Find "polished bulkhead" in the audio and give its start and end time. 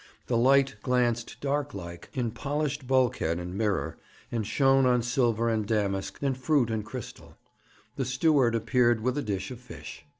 2.31-3.37